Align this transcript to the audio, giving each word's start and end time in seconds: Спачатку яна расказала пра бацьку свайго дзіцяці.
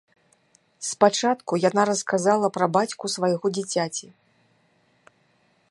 Спачатку 0.91 1.59
яна 1.69 1.83
расказала 1.91 2.47
пра 2.57 2.65
бацьку 2.77 3.05
свайго 3.17 3.47
дзіцяці. 3.57 4.13